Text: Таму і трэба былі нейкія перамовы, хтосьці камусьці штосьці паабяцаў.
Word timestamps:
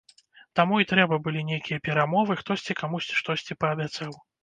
Таму 0.59 0.79
і 0.83 0.87
трэба 0.91 1.19
былі 1.27 1.45
нейкія 1.51 1.83
перамовы, 1.89 2.41
хтосьці 2.43 2.79
камусьці 2.83 3.23
штосьці 3.25 3.61
паабяцаў. 3.65 4.23